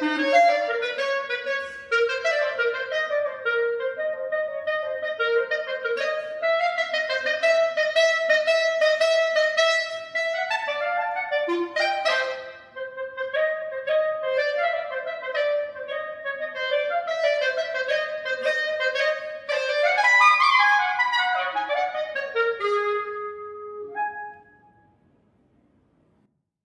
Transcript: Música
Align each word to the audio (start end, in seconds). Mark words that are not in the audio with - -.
Música 0.00 0.59